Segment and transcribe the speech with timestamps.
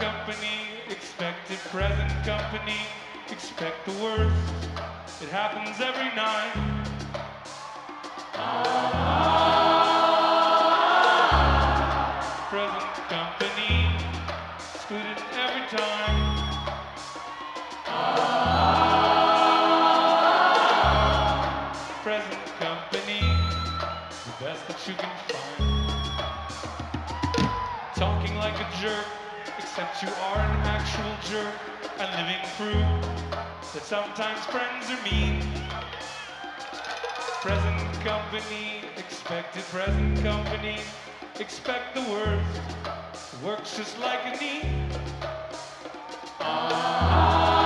[0.00, 2.80] company, expected present company,
[3.30, 4.34] expect the worst.
[5.20, 6.86] It happens every night.
[8.34, 9.69] Ah.
[32.60, 32.84] true
[33.72, 35.40] that sometimes friends are mean.
[37.40, 40.78] Present company, expected present company,
[41.38, 42.60] expect the worst.
[43.42, 44.88] Works just like a knee.
[46.40, 47.59] Ah.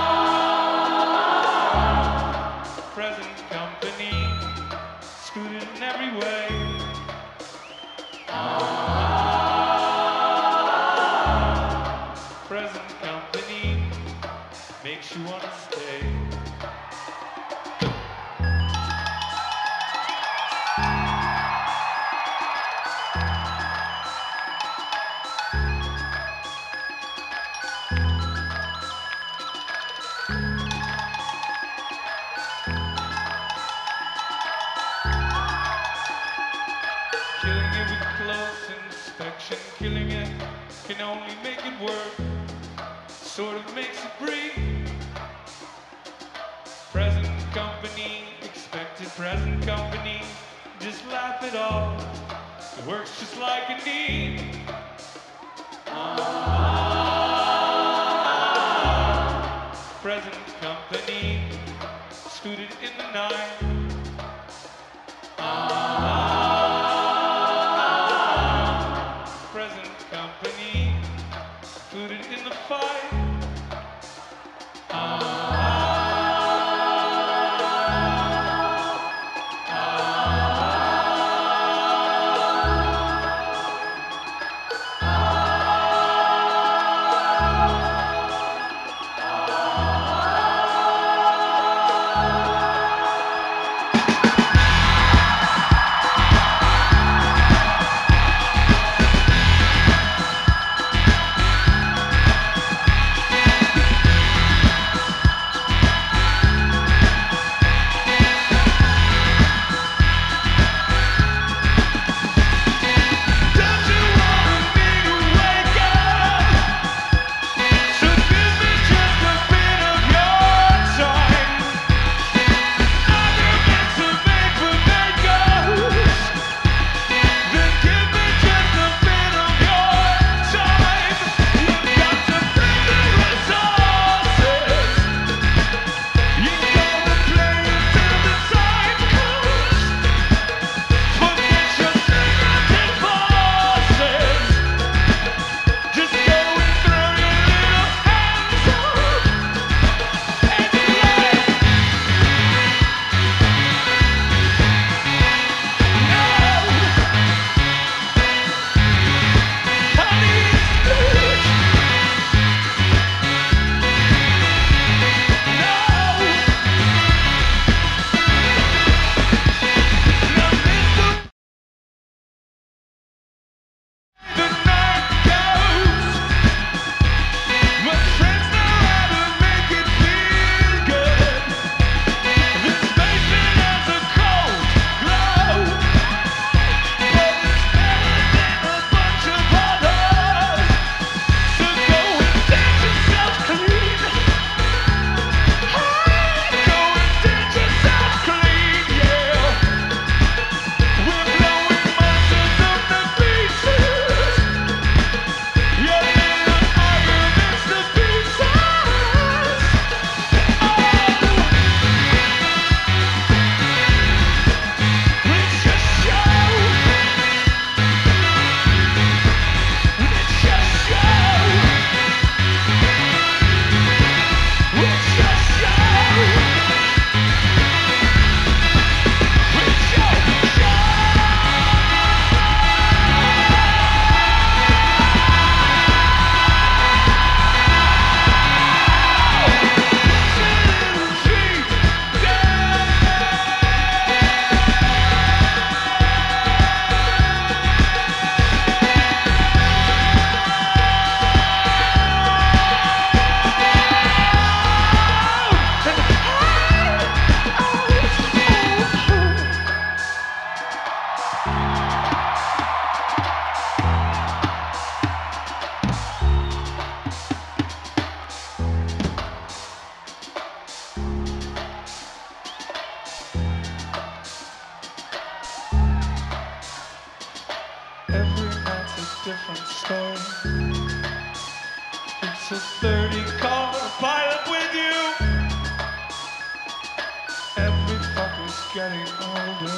[288.75, 289.71] Getting older.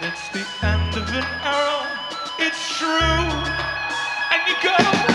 [0.00, 1.86] It's the end of an arrow.
[2.38, 2.88] It's true.
[4.32, 5.13] And you go.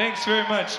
[0.00, 0.78] Thanks very much.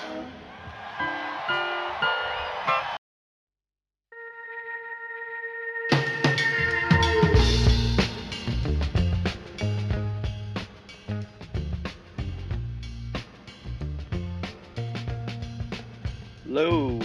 [16.42, 16.98] Hello.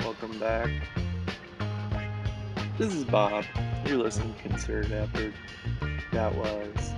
[0.00, 0.70] Welcome back.
[2.78, 3.44] This is Bob.
[3.86, 5.34] You're listening to Concerted Effort.
[6.10, 6.92] That was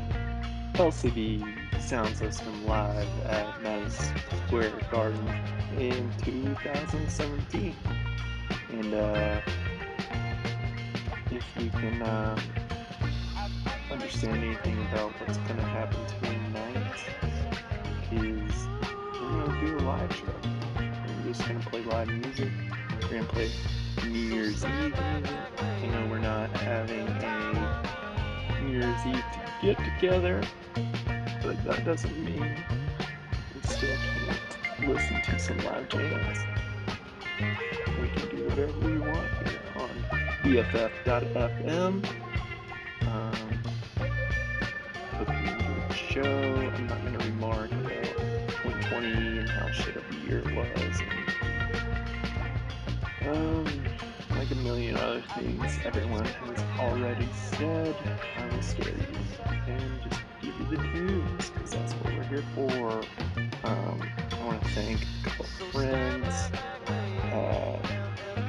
[0.76, 5.28] LCD Soundsystem live at Madison Square Garden
[5.76, 7.74] in 2017.
[8.70, 9.40] And uh,
[11.30, 12.38] if you can uh,
[13.90, 16.94] understand anything about what's going to happen tonight,
[18.12, 18.66] is
[19.20, 20.52] we're going to do a live show.
[20.76, 22.50] We're just gonna play live music.
[23.02, 23.50] We're gonna play
[24.06, 24.96] New Year's Eve.
[25.82, 29.24] You know, we're not having a New Year's Eve
[29.62, 30.42] get together,
[31.42, 32.56] but that doesn't mean
[33.54, 36.38] we still can't listen to some live jams.
[38.00, 39.90] We can do whatever we want here on
[40.42, 42.06] BFF.fm.
[43.02, 43.62] Um,
[45.12, 46.70] hope you enjoyed the show.
[46.74, 48.04] I'm not gonna remark about
[48.62, 51.00] 2020 and how shit of a year it was.
[53.20, 53.66] And, um,
[54.30, 57.96] like a million other things everyone has already said.
[58.36, 59.18] I will spare you
[59.66, 60.21] and just
[60.70, 63.02] you the news because that's what we're here for.
[63.64, 64.02] Um,
[64.32, 66.50] I want to thank a couple friends.
[66.86, 67.78] Uh,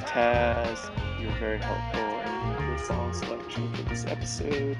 [0.05, 0.89] Taz,
[1.19, 4.77] you were very helpful in the song selection for this episode.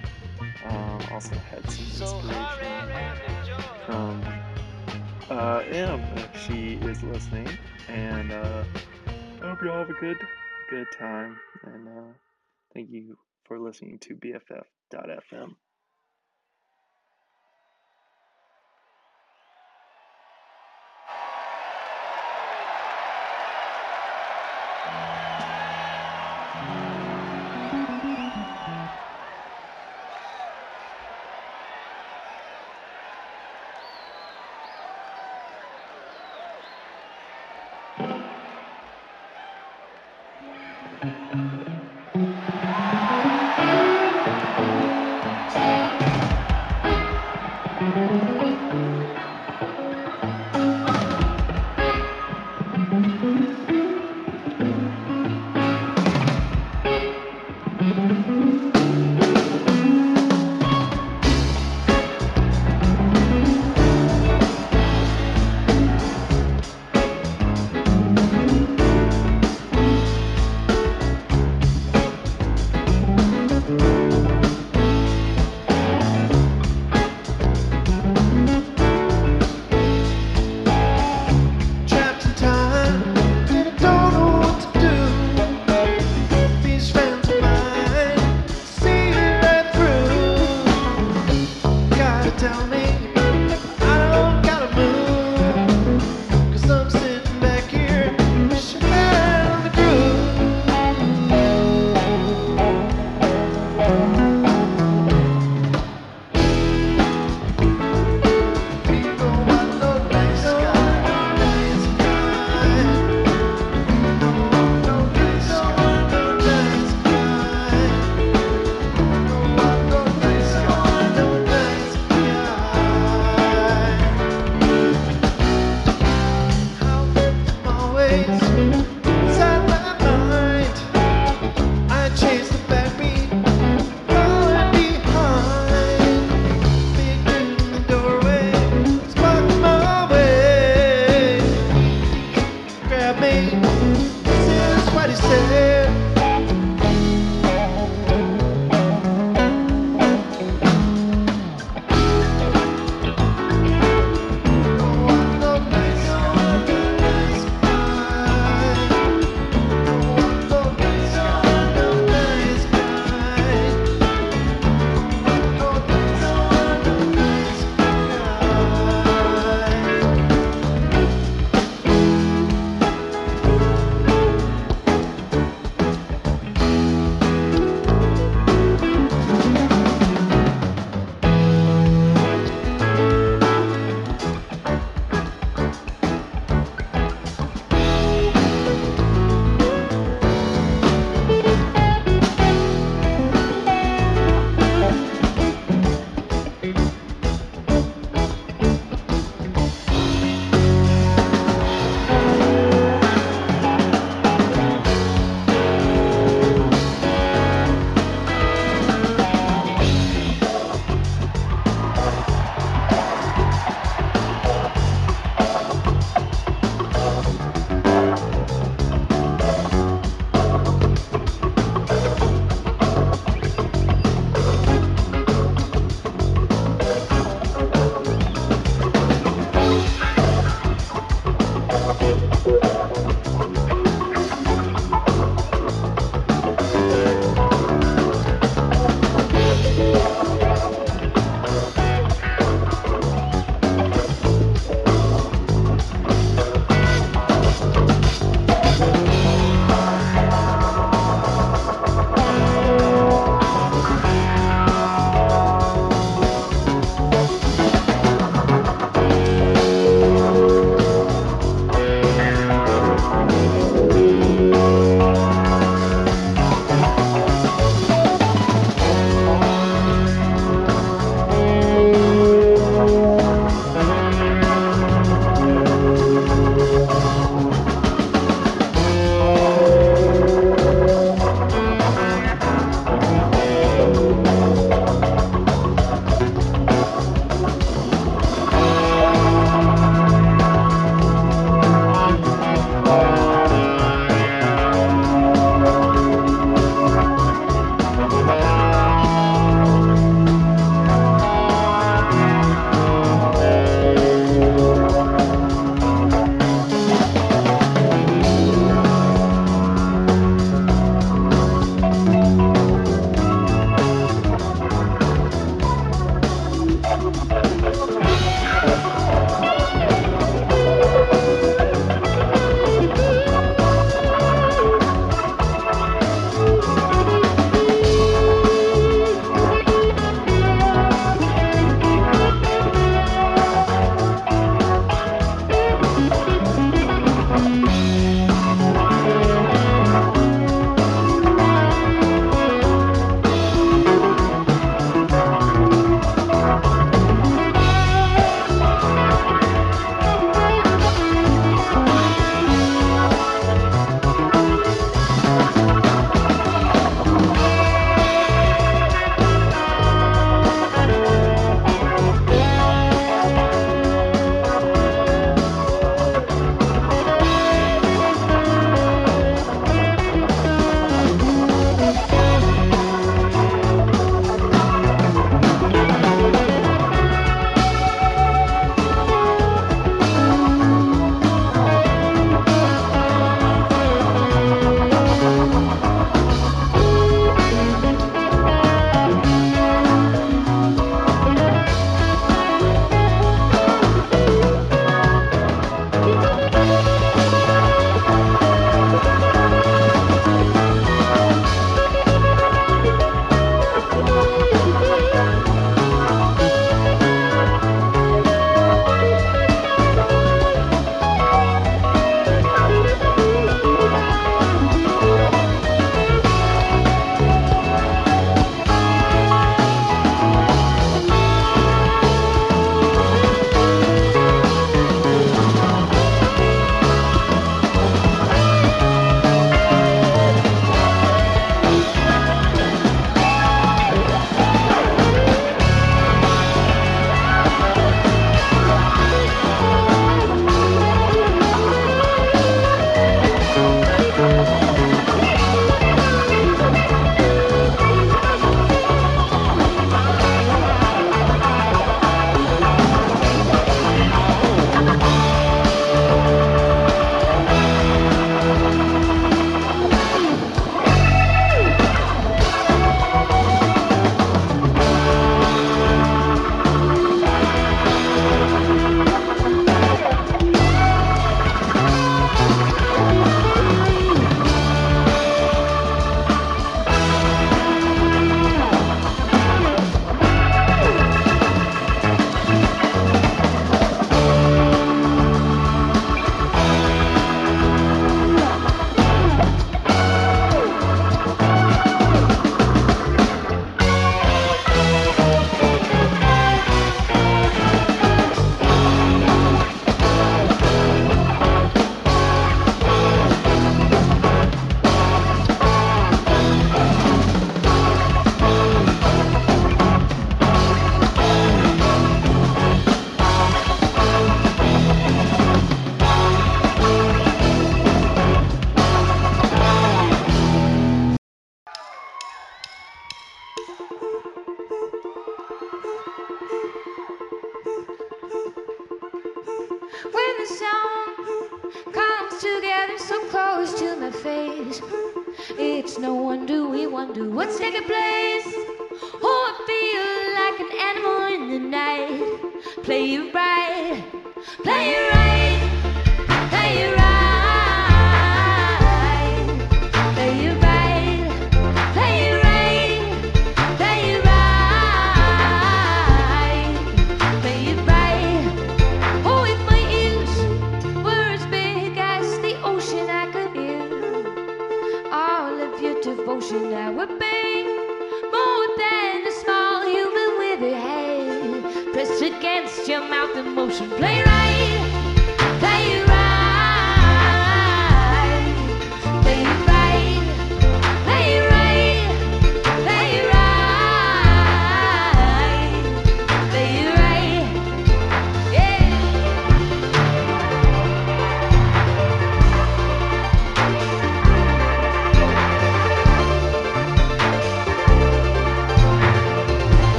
[0.65, 3.23] Um, also had some inspiration
[3.85, 4.23] from
[5.29, 7.49] uh, M if she is listening.
[7.87, 8.63] And uh,
[9.41, 10.17] I hope you all have a good,
[10.69, 11.39] good time.
[11.63, 12.13] And uh,
[12.73, 15.55] thank you for listening to BFF.fm.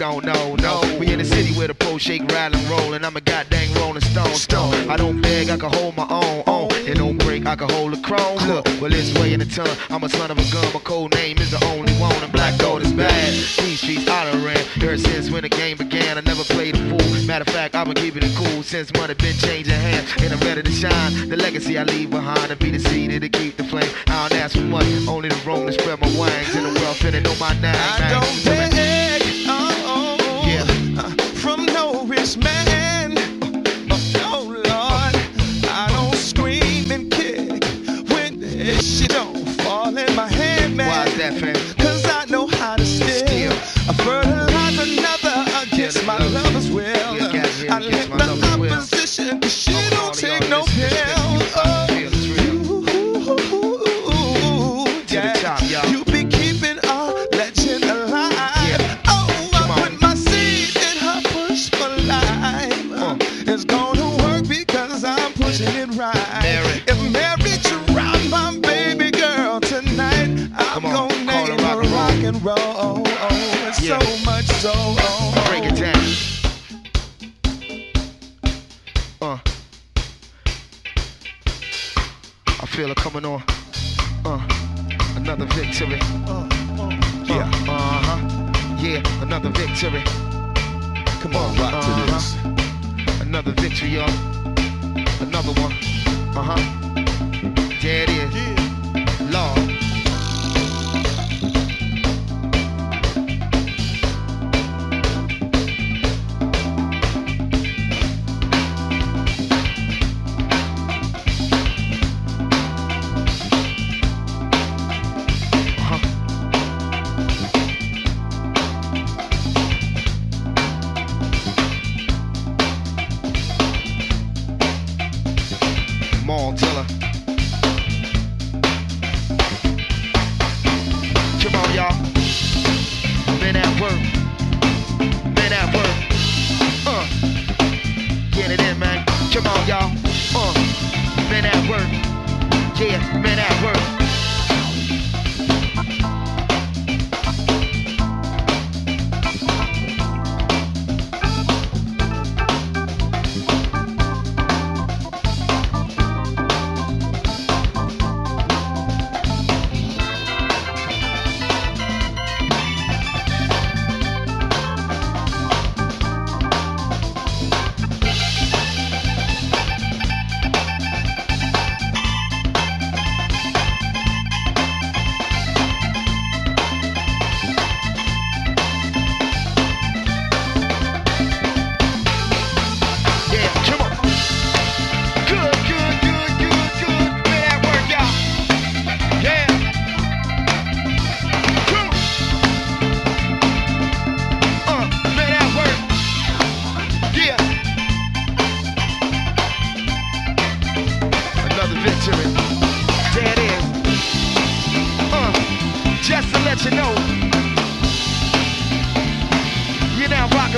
[0.00, 0.80] don't know, no.
[0.98, 3.70] We in the city where the pros shake, ride and roll, and I'm a goddamn
[3.74, 4.88] rolling stone, stone.
[4.88, 6.70] I don't beg, I can hold my own, own.
[6.88, 8.38] It don't break, I can hold a chrome.
[8.48, 9.76] Look, well, it's way in the tongue.
[9.90, 12.58] I'm a son of a gun, my code name is the only one, and black
[12.58, 13.34] gold is bad.
[13.34, 16.78] These streets I done ran, ever since when the game began, I never played a
[16.88, 17.26] fool.
[17.26, 20.40] Matter of fact, I've been keeping it cool since money been changing hands, and I'm
[20.40, 21.28] ready to shine.
[21.28, 23.90] The legacy I leave behind, and be the seed to keep the flame.
[24.06, 26.96] I don't ask for much, only the room to spread my wings, and the world
[26.96, 27.76] finna know my name.
[27.76, 29.19] I don't beg.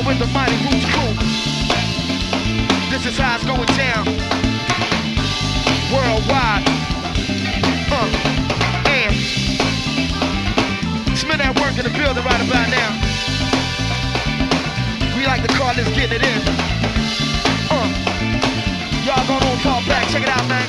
[0.02, 1.14] riding with the mighty roots crew.
[2.90, 4.06] This is how it's going down.
[5.92, 6.64] Worldwide.
[7.90, 8.08] Uh,
[8.88, 9.14] and
[11.16, 12.90] smell that work in the building right about now.
[15.16, 16.42] We like to call this getting it in.
[17.70, 17.88] Uh,
[19.04, 20.08] y'all gonna talk back.
[20.08, 20.68] Check it out, man.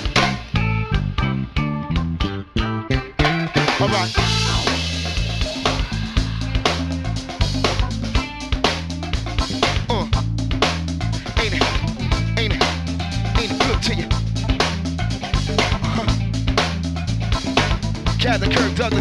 [3.82, 4.33] Alright.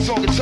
[0.02, 0.41] so it's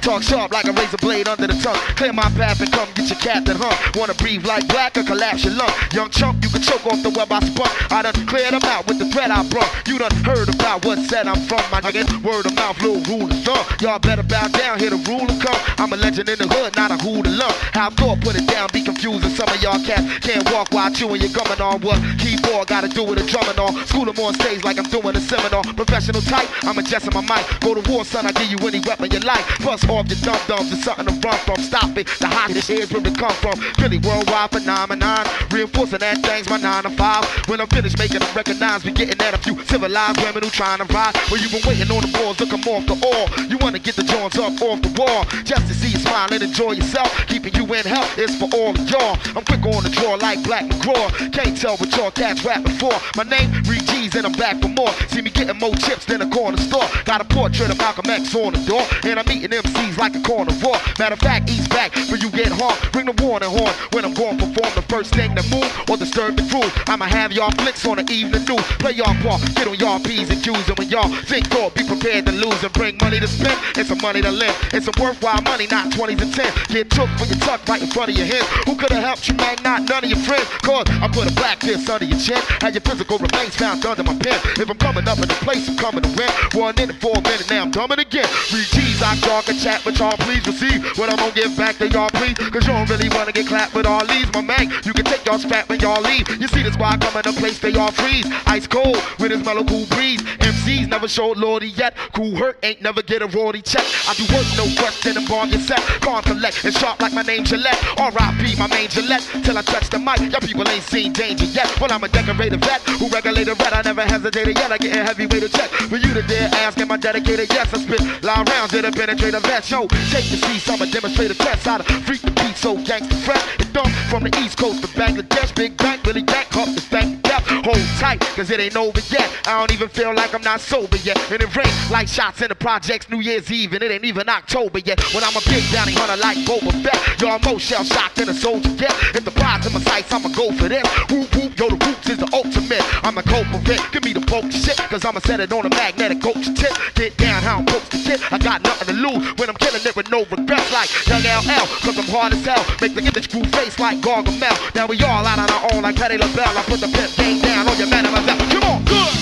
[0.00, 1.76] Talk sharp like a razor blade under the tongue.
[1.96, 3.76] Clear my path and come get your captain hung.
[3.94, 5.72] Wanna breathe like black or collapse your lung.
[5.92, 7.68] Young chump, you can choke off the web I spun.
[7.90, 9.68] I done cleared them out with the threat I brung.
[9.86, 11.60] You done heard about what said I'm from.
[11.70, 13.64] My nigga, word of mouth, little rule of thumb.
[13.80, 15.60] Y'all better bow down, here the ruler come.
[15.76, 17.52] I'm a legend in the hood, not a hoodlum.
[17.76, 19.30] How I thought put it down, be confusing.
[19.30, 23.04] Some of y'all cats can't walk while chewing your gumming on what keyboard gotta do
[23.04, 23.76] with a drumming on.
[23.84, 25.62] School them on stage like I'm doing a seminar.
[25.76, 27.44] Professional type, I'm adjusting my mic.
[27.60, 29.44] Go to war, son, I give you any weapon you like.
[29.60, 31.60] Bust off your dum dums, it's something to run from.
[31.60, 33.60] Stop it, the hottest here's where it come from.
[33.76, 35.26] Really worldwide phenomenon.
[35.52, 37.28] Reinforcing that thing's my nine to five.
[37.48, 40.80] When I'm finished making them recognize, we getting at a few civilized women who trying
[40.80, 41.12] to ride.
[41.28, 42.10] Well, you've been waiting on the
[42.40, 43.28] to come off the all.
[43.52, 45.24] You wanna get the joints up off the wall.
[45.44, 47.12] Just to see you smile and enjoy yourself.
[47.28, 49.18] Keeping you in health is for all y'all.
[49.36, 51.32] I'm quick on the draw like Black McGraw.
[51.32, 52.92] Can't tell what y'all cats rapping for.
[53.16, 54.92] My name, Reed G's, and I'm back for more.
[55.08, 56.86] See me getting more chips than a corner store.
[57.04, 58.84] Got a portrait of Malcolm X on the door.
[59.04, 60.78] And I'm eating MCs like a carnivore.
[60.98, 62.78] Matter of fact, East back, but you get harmed.
[62.92, 65.96] Bring the warning horn when I'm going to perform the first thing to move or
[65.96, 66.68] disturb the crew.
[66.86, 68.66] I'ma have y'all flicks on the evening news.
[68.78, 70.68] Play y'all part, get on y'all P's and Q's.
[70.68, 73.86] And when y'all think thought, be prepared to lose and bring money to spend and
[73.86, 74.54] some money to live.
[74.72, 76.68] It's some worthwhile money, not 20s and 10s.
[76.68, 78.42] Get took for your tuck right in front of your head.
[78.66, 79.56] Who could have helped you, man?
[79.62, 80.46] Not none of your friends.
[80.62, 82.40] Cause I put a black fist under your chin.
[82.60, 84.38] Had your physical remains found under my pen.
[84.56, 86.30] If I'm coming up in the place, I'm coming to win.
[86.54, 88.28] One in it for a minute, now I'm coming again.
[88.52, 91.76] Read G's, I talk and chat, but y'all please receive what I'm gonna give back
[91.78, 92.36] to y'all, please.
[92.36, 94.70] Cause you don't really wanna get clapped with all these, my man.
[94.84, 96.28] You can take y'all spat when y'all leave.
[96.40, 98.26] You see this why I come in a place they all freeze.
[98.46, 100.20] Ice cold with his mellow cool breeze.
[100.20, 101.96] MCs never showed Lordy yet.
[102.12, 103.84] Cool hurt ain't never get a royalty check.
[104.08, 105.80] I do work, no question, and bomb your set.
[106.00, 107.78] Calm, collect, and sharp like my name Gillette.
[107.98, 108.56] R.I.P.
[108.56, 109.22] my main Gillette.
[109.42, 111.68] Till I touch the mic, y'all people ain't seen danger yet.
[111.80, 113.72] Well, I'm a decorated vet who regulated red.
[113.72, 114.72] I never hesitated yet.
[114.72, 115.70] I get a heavyweight to check.
[115.70, 117.48] For you to dare ask, am I dedicated?
[117.50, 119.40] Yes, I spit loud rounds that penetrate a.
[119.70, 121.64] Yo, take the seats, I'm a demonstrator test.
[121.64, 123.60] To freak the beat so gangsta fresh.
[123.60, 125.54] It dump from the east coast to Bangladesh.
[125.54, 127.46] Big bang, really yank up the stank death.
[127.46, 129.30] Hold tight, cause it ain't over yet.
[129.46, 131.18] I don't even feel like I'm not sober yet.
[131.30, 134.28] And it rains like shots in the projects New Year's Eve, and it ain't even
[134.28, 134.98] October yet.
[135.14, 138.34] When I'm a big bounty hunter like Boba Fett, y'all most shell shocked than a
[138.34, 138.92] soldier get.
[139.14, 140.86] If the prize in my sights, I'ma go for this.
[141.12, 142.80] Whoop whoop, yo, the roots is the ultimate.
[143.04, 146.22] I'm a culprit, give me the bulk shit, cause I'ma set it on a magnetic
[146.22, 146.72] coach tip.
[146.94, 148.32] Get down how I'm supposed to get.
[148.32, 151.66] I got nothing to lose when I'm killing it with no regrets like Young LL,
[151.84, 152.64] cause I'm hard as hell.
[152.80, 154.56] Make the image screw face like Gargamel.
[154.74, 156.56] Now we all out on our own like Patti LaBelle.
[156.56, 158.40] I put the pimp game down on your man and myself.
[158.48, 159.12] Come on, good.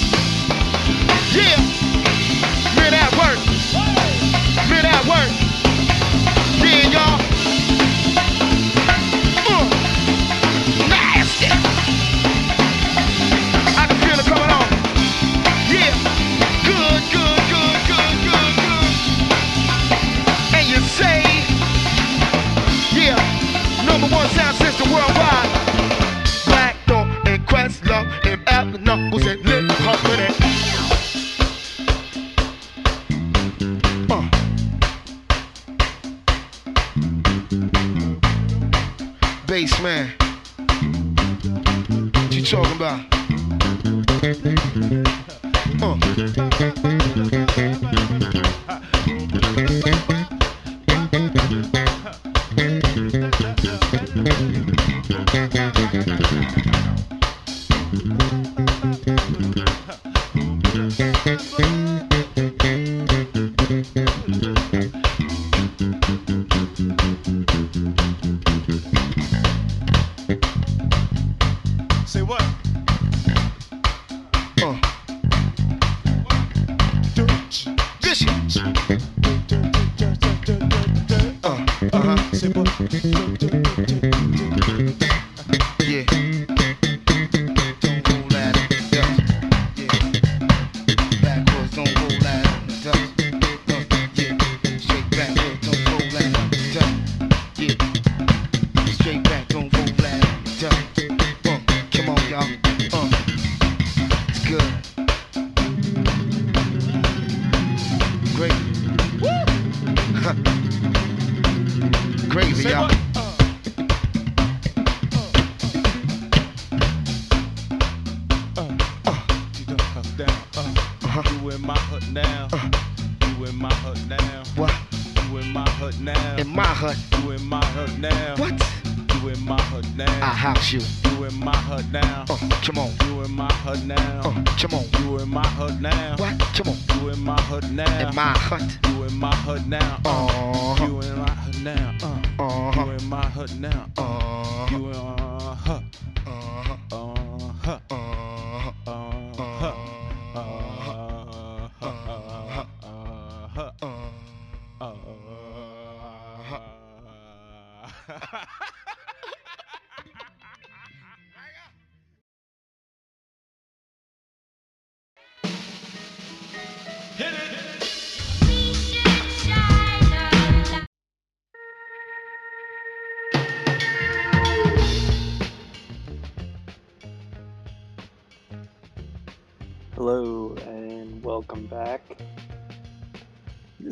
[1.35, 1.59] Yeah.
[2.79, 3.39] Man at work.
[4.71, 5.48] Man at work.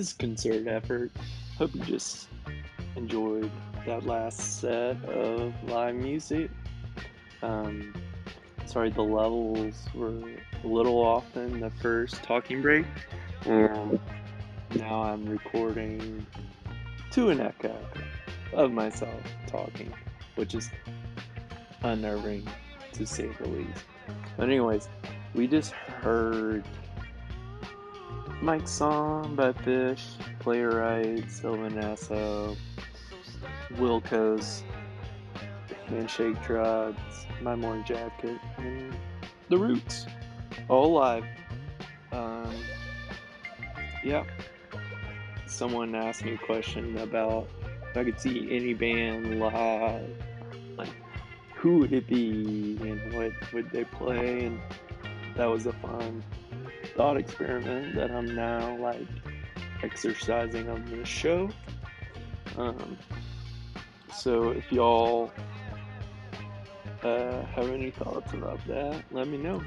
[0.07, 1.11] This is concerted effort.
[1.59, 2.29] Hope you just
[2.95, 3.51] enjoyed
[3.87, 6.49] that last set of live music.
[7.43, 7.93] Um,
[8.67, 10.23] sorry, the levels were
[10.63, 12.87] a little off in the first talking break,
[13.47, 13.99] and
[14.77, 16.25] now I'm recording
[17.11, 17.77] to an echo
[18.53, 19.93] of myself talking,
[20.37, 20.71] which is
[21.83, 22.47] unnerving
[22.93, 23.85] to say the least.
[24.37, 24.89] But anyways,
[25.35, 26.65] we just heard
[28.43, 30.05] Mike's song by Phish,
[30.41, 32.55] Playwright, Sylvan Esso,
[33.77, 34.63] Wilco's
[35.87, 38.95] Handshake Drugs, My Morning Jacket, and
[39.49, 40.07] The Roots.
[40.69, 41.25] All live.
[42.13, 42.55] Um,
[44.05, 44.25] yeah.
[45.47, 47.49] Someone asked me a question about
[47.91, 50.11] if I could see any band live.
[50.77, 50.91] Like,
[51.55, 54.45] who would it be and what would they play?
[54.45, 54.61] And
[55.37, 56.23] that was a fun
[56.97, 59.07] thought experiment that I'm now like
[59.83, 61.51] exercising on this show.
[62.57, 62.97] Um,
[64.13, 65.31] so if y'all
[67.03, 69.63] uh, have any thoughts about that, let me know.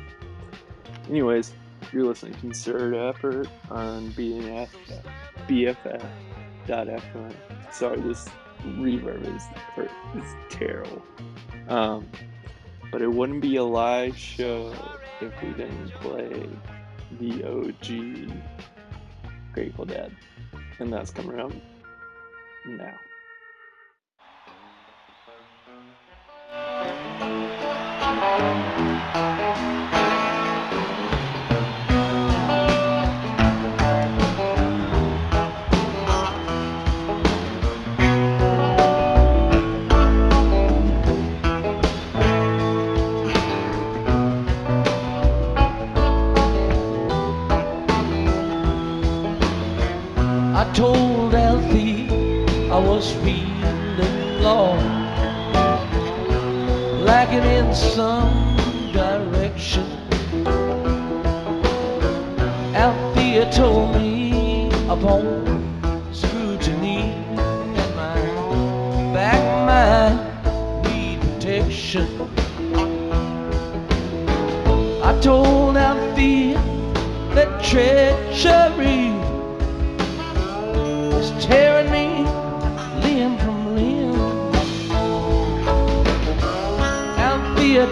[1.08, 1.54] Anyways,
[1.94, 4.70] you're listening to Concerted Effort on BNF,
[5.48, 7.34] BFF.FM.
[7.72, 8.28] Sorry, this
[8.66, 9.44] reverb is,
[10.24, 11.04] is terrible.
[11.68, 12.08] Um,
[12.92, 14.74] but it wouldn't be a live show
[15.22, 16.50] if we didn't play
[17.18, 18.32] the OG
[19.53, 20.16] Grateful Dead.
[20.80, 21.51] And that's coming up
[22.66, 22.93] now.
[29.12, 29.69] I
[57.74, 58.29] some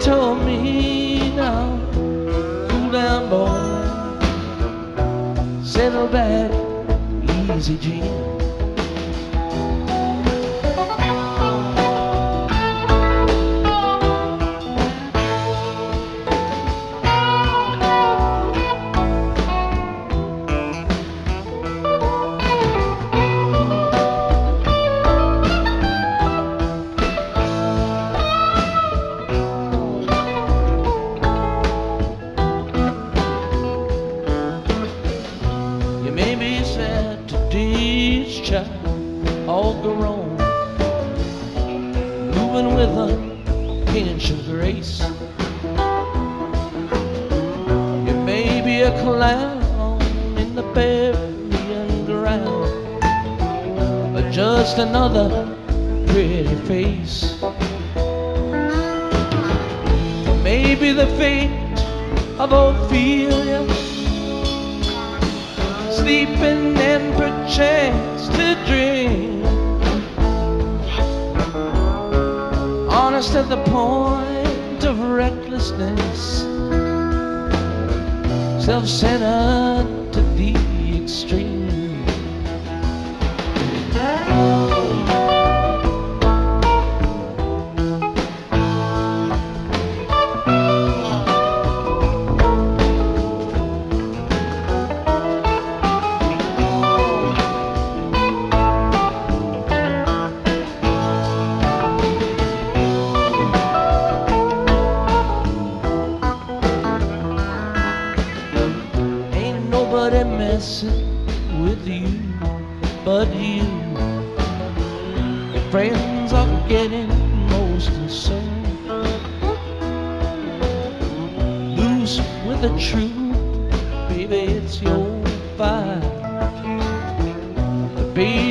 [0.00, 3.48] told me now, cool down, boy,
[5.64, 6.52] settle back,
[7.56, 8.27] easy, Jim.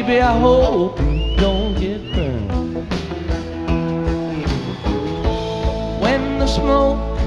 [0.07, 2.75] baby, I hope you don't get burned.
[6.01, 7.19] When the smoke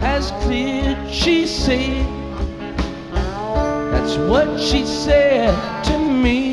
[0.00, 2.06] has cleared, she said,
[3.92, 6.51] That's what she said to me.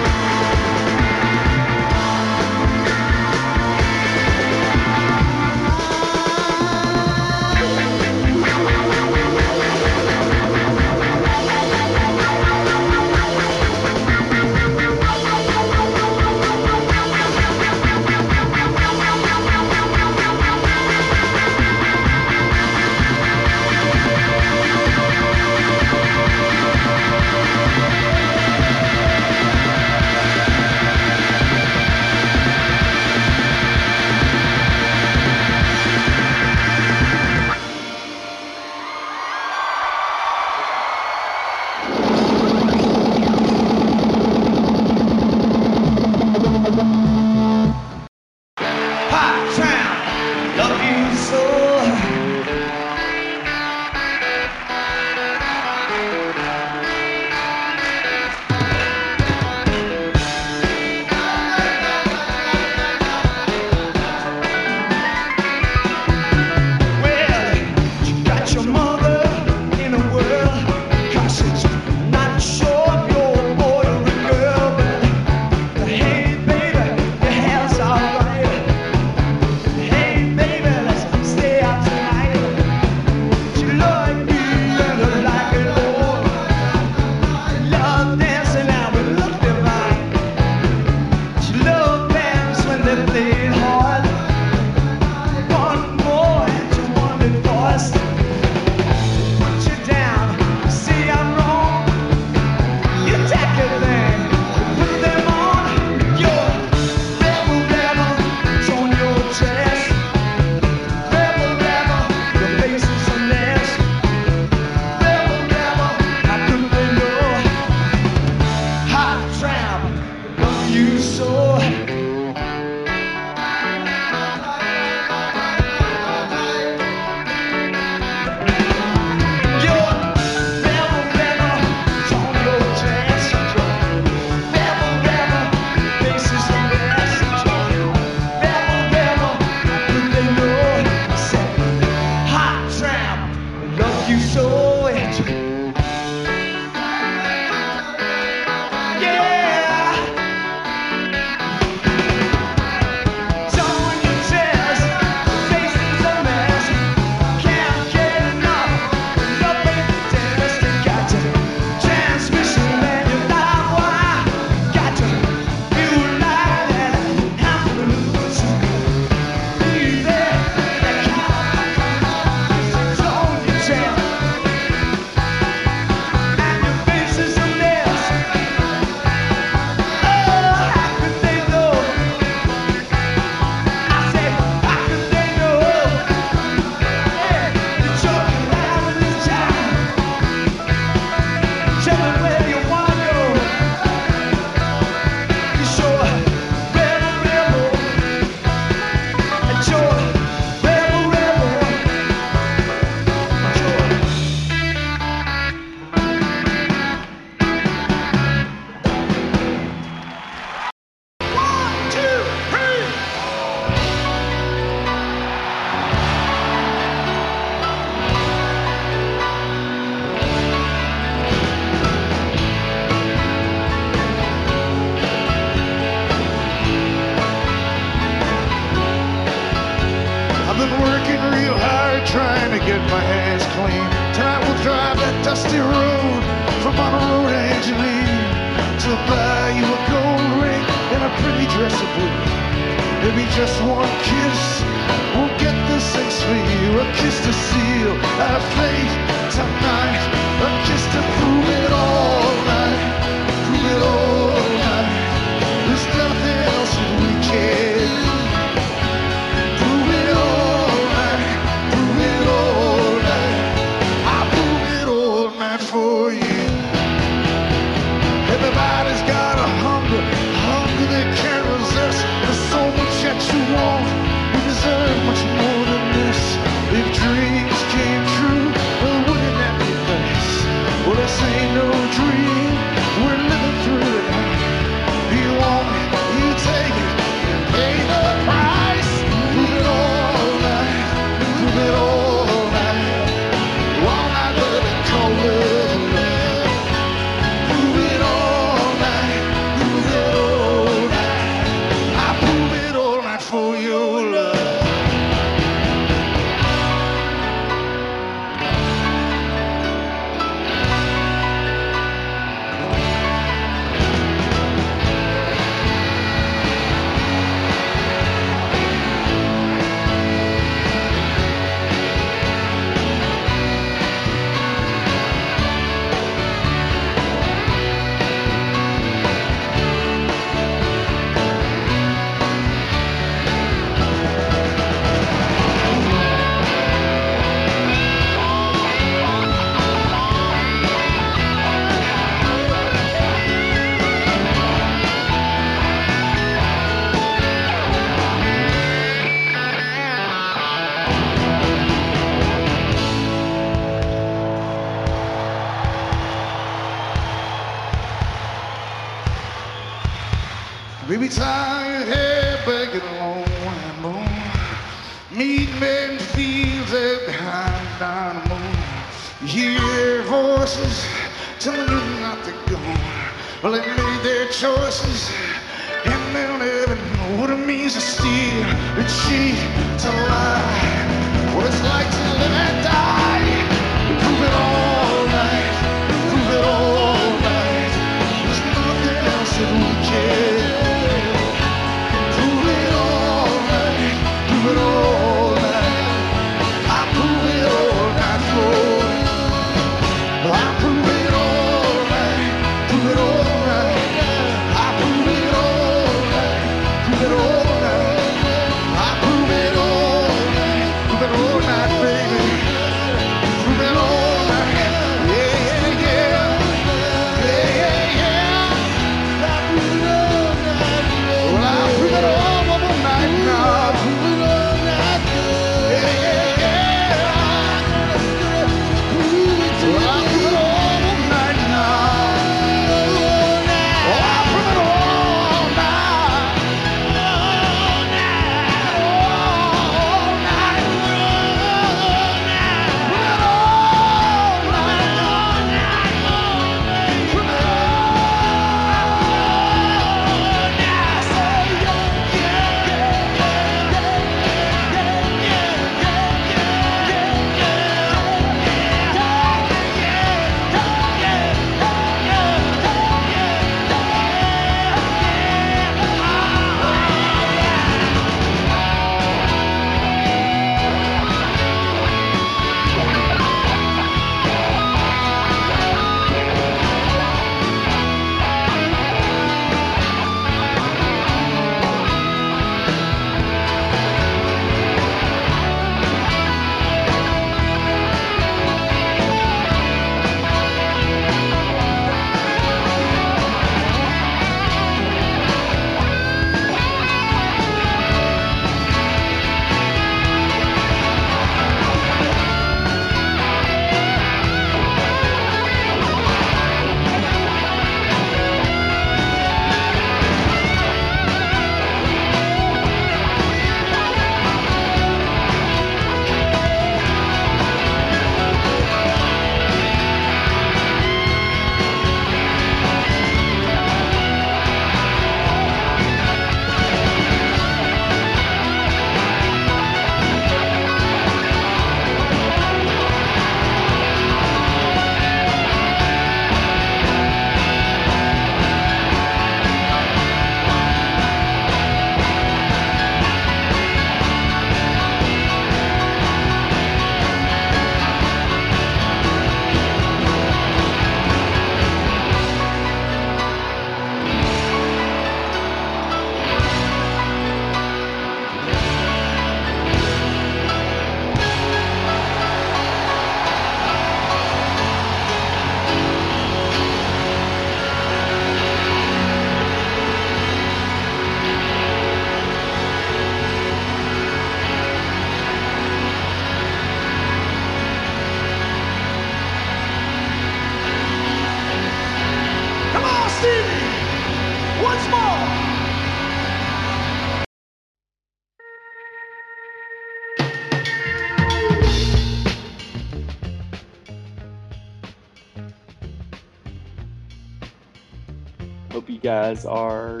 [599.30, 600.00] Guys are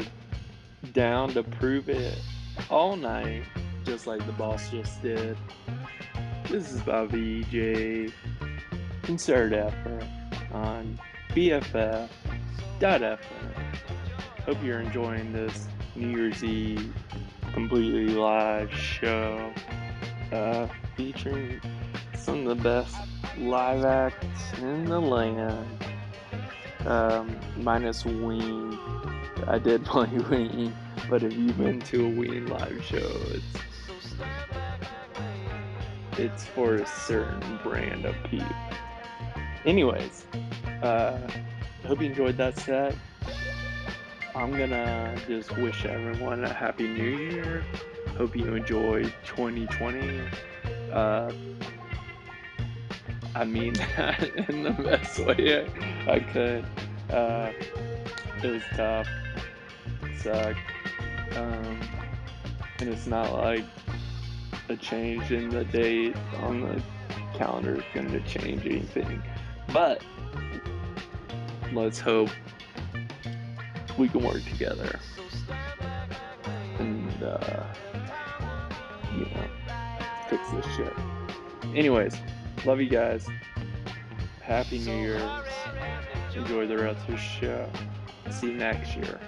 [0.92, 2.18] down to prove it
[2.68, 3.44] all night,
[3.84, 5.38] just like the boss just did.
[6.48, 8.08] This is Bobby J.
[9.02, 10.04] Concerted Effort
[10.50, 10.98] on
[11.28, 12.08] BFF.FM.
[14.46, 16.92] Hope you're enjoying this New Year's Eve
[17.52, 19.52] completely live show
[20.32, 20.66] uh,
[20.96, 21.60] featuring
[22.16, 22.96] some of the best
[23.38, 25.68] live acts in the land.
[26.84, 28.99] Um, minus Ween.
[29.46, 30.74] I did play Ween,
[31.08, 33.44] but if you've been to a Ween live show, it's
[36.18, 38.42] it's for a certain brand of peep.
[39.64, 40.26] Anyways,
[40.82, 41.18] uh,
[41.84, 42.94] hope you enjoyed that set.
[44.34, 47.64] I'm gonna just wish everyone a happy new year.
[48.16, 50.20] Hope you enjoyed 2020.
[50.92, 51.32] Uh,
[53.34, 55.66] I mean that in the best way
[56.06, 56.64] I could.
[57.10, 57.52] Uh,
[58.42, 59.08] it was tough,
[60.18, 60.58] sucked,
[61.36, 61.80] um,
[62.78, 63.64] and it's not like
[64.68, 66.82] a change in the date on the
[67.36, 69.22] calendar is going to change anything.
[69.72, 70.02] But
[71.72, 72.30] let's hope
[73.98, 74.98] we can work together
[76.78, 77.64] and uh,
[79.12, 79.50] you know
[80.28, 80.92] fix this shit.
[81.74, 82.16] Anyways,
[82.64, 83.26] love you guys.
[84.40, 85.42] Happy New Year.
[86.34, 87.68] Enjoy the rest of the show.
[88.28, 89.18] See you next year.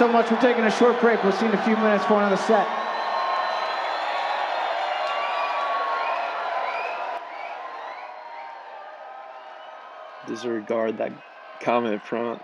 [0.00, 0.30] so much.
[0.30, 1.22] We're taking a short break.
[1.22, 2.66] We'll see you in a few minutes for another set.
[10.26, 11.12] Disregard that
[11.60, 12.40] comment from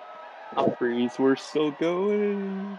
[0.79, 1.19] Freeze.
[1.19, 2.79] We're still going.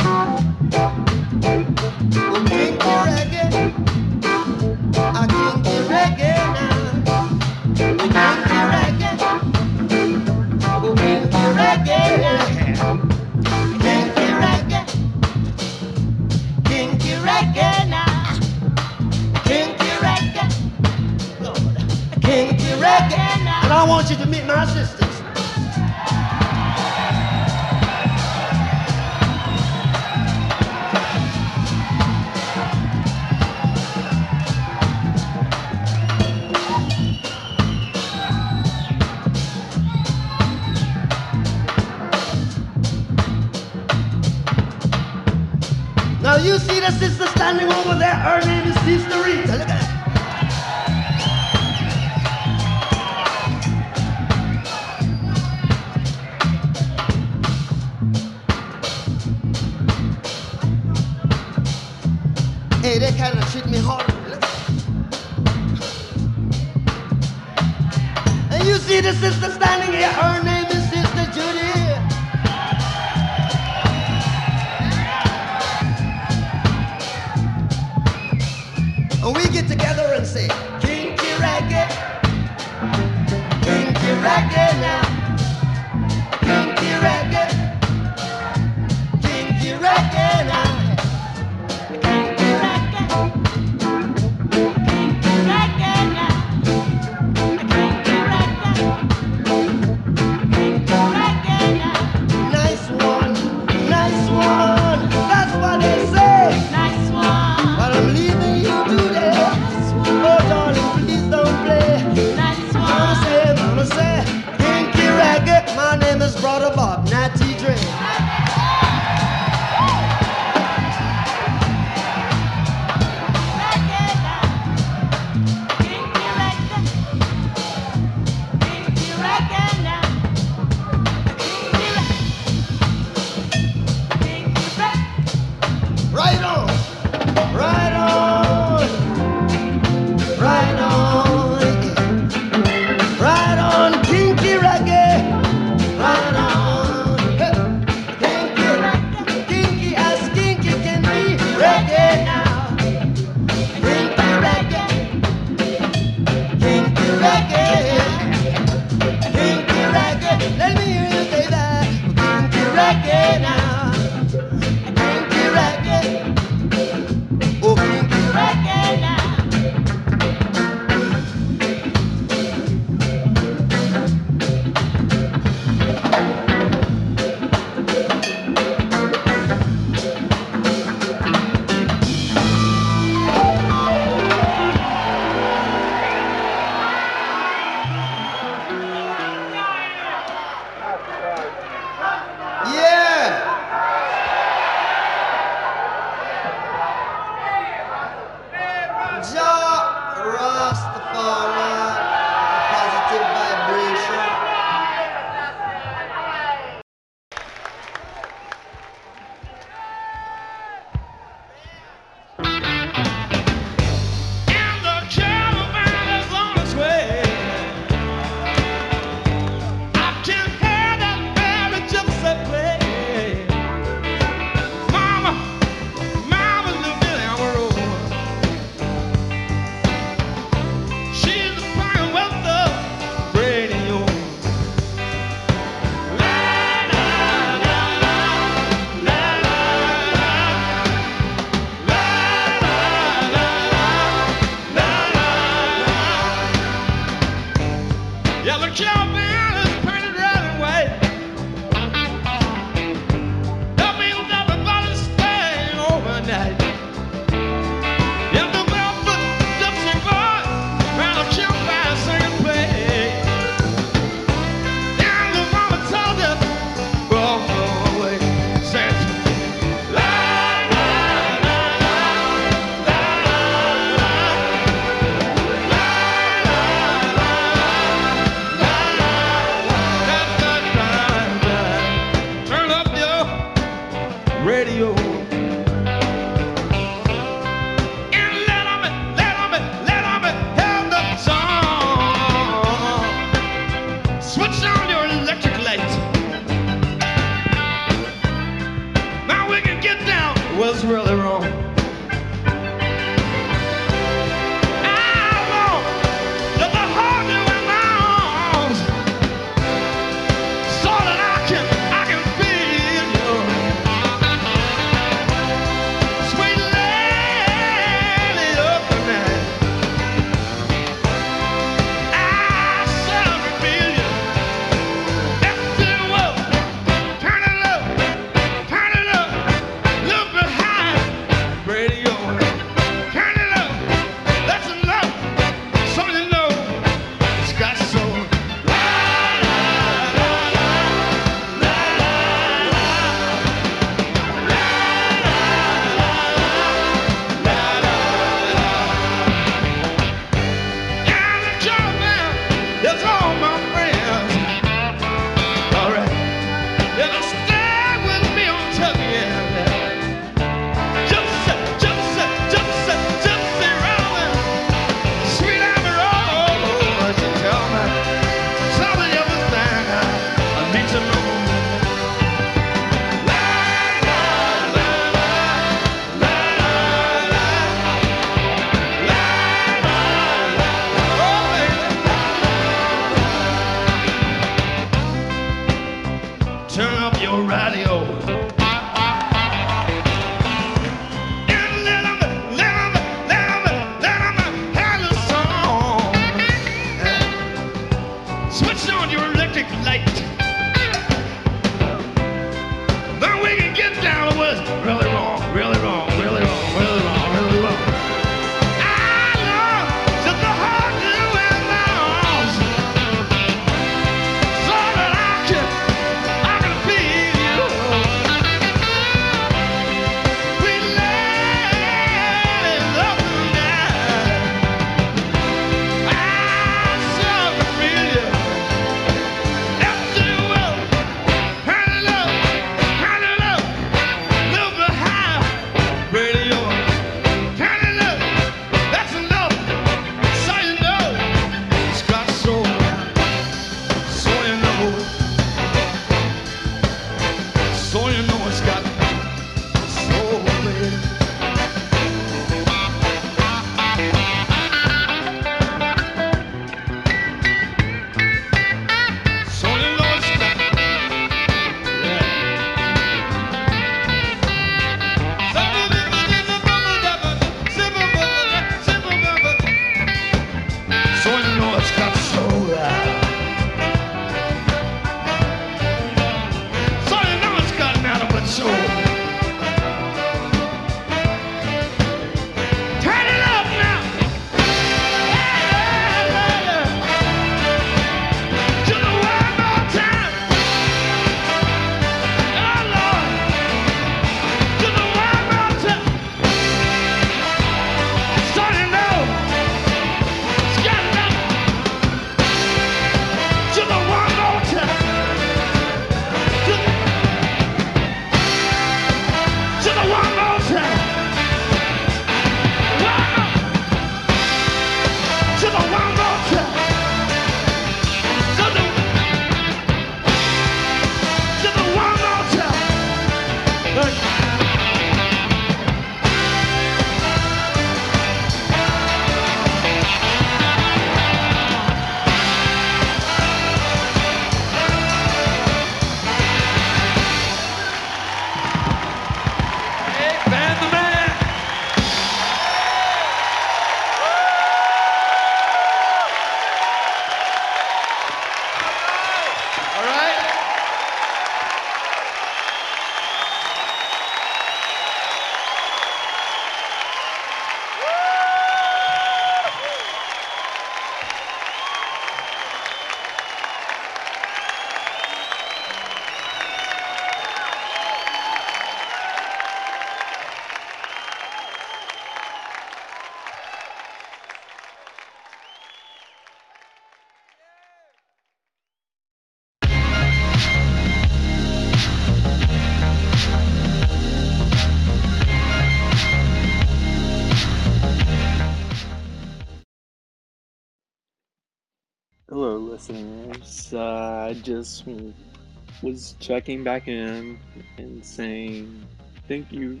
[596.02, 597.56] Was checking back in
[597.98, 599.06] and saying
[599.46, 600.00] thank you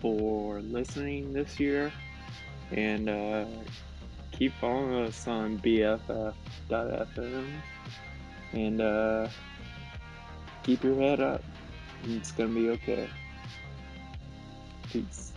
[0.00, 1.92] for listening this year
[2.70, 3.44] and uh,
[4.32, 6.34] keep following us on BFF.fm
[8.54, 9.28] and uh,
[10.62, 11.44] keep your head up.
[12.04, 13.08] It's gonna be okay.
[14.90, 15.32] Peace.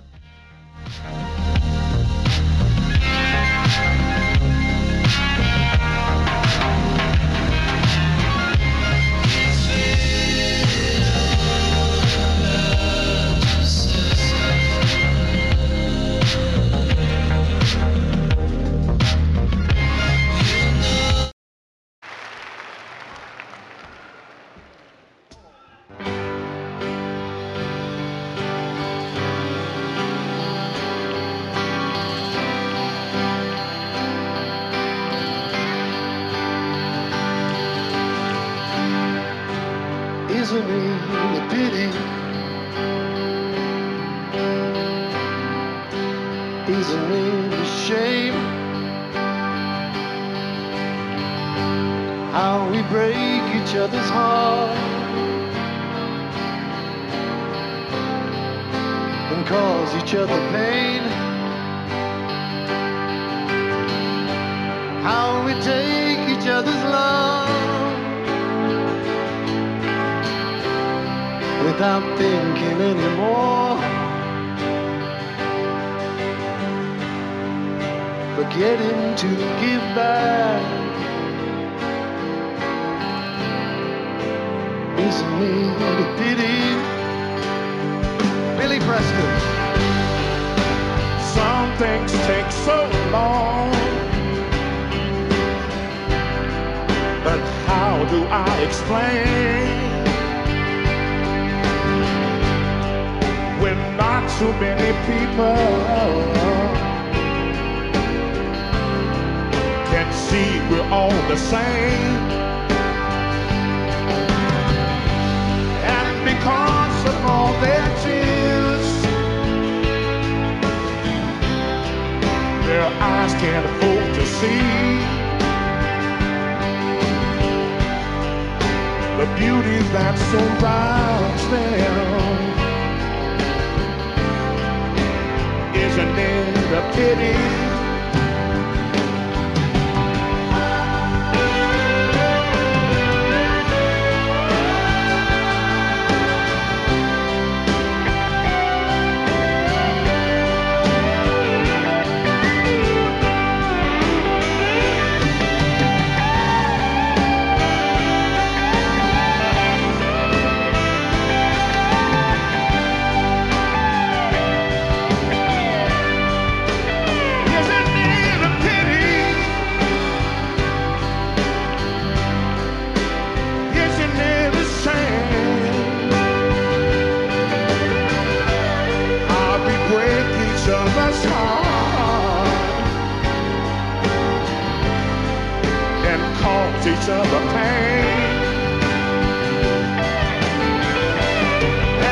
[186.88, 188.06] Cause each other pain.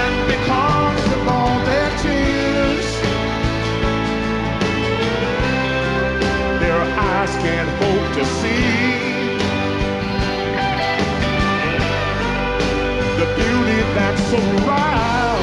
[0.01, 2.87] And because of all their tears,
[6.61, 9.37] their eyes can't hope to see
[13.19, 15.34] the beauty that surrounds them.